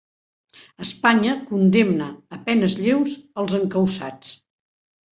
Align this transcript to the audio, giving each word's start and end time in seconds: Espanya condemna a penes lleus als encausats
Espanya 0.85 1.35
condemna 1.51 2.09
a 2.39 2.41
penes 2.49 2.77
lleus 2.83 3.17
als 3.45 3.57
encausats 3.63 4.37